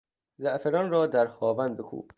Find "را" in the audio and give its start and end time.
0.91-1.05